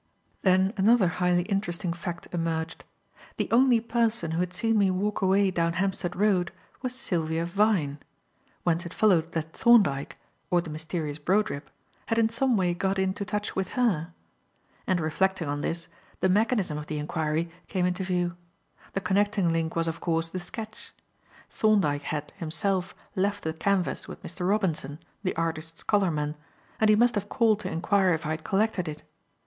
Then 0.41 0.73
another 0.77 1.07
highly 1.07 1.43
interesting 1.43 1.93
fact 1.93 2.27
emerged. 2.31 2.85
The 3.37 3.51
only 3.51 3.79
person 3.79 4.31
who 4.31 4.39
had 4.39 4.51
seen 4.51 4.79
me 4.79 4.89
walk 4.89 5.21
away 5.21 5.51
down 5.51 5.73
Hampstead 5.73 6.15
Road 6.15 6.51
was 6.81 6.95
Sylvia 6.95 7.45
Vyne; 7.45 7.99
whence 8.63 8.83
it 8.83 8.95
followed 8.95 9.33
that 9.33 9.53
Thorndyke, 9.55 10.17
or 10.49 10.59
the 10.59 10.71
mysterious 10.71 11.19
Brodribb, 11.19 11.67
had 12.07 12.17
in 12.17 12.29
some 12.29 12.57
way 12.57 12.73
got 12.73 12.97
into 12.97 13.23
touch 13.23 13.55
with 13.55 13.73
her. 13.77 14.11
And 14.87 14.99
reflecting 14.99 15.47
on 15.47 15.61
this, 15.61 15.87
the 16.19 16.29
mechanism 16.29 16.79
of 16.79 16.87
the 16.87 16.97
enquiry 16.97 17.51
came 17.67 17.85
into 17.85 18.03
view. 18.03 18.35
The 18.93 19.01
connecting 19.01 19.53
link 19.53 19.75
was, 19.75 19.87
of 19.87 19.99
course, 20.01 20.29
the 20.29 20.39
sketch. 20.39 20.93
Thorndyke 21.47 22.01
had, 22.09 22.33
himself, 22.37 22.95
left 23.15 23.43
the 23.43 23.53
canvas 23.53 24.07
with 24.07 24.23
Mr. 24.23 24.49
Robinson, 24.49 24.97
the 25.21 25.35
artist's 25.35 25.83
colourman, 25.83 26.37
and 26.79 26.89
he 26.89 26.95
must 26.95 27.13
have 27.13 27.29
called 27.29 27.59
to 27.59 27.71
enquire 27.71 28.15
if 28.15 28.25
I 28.25 28.29
had 28.31 28.43
collected 28.43 28.87
it. 28.87 29.03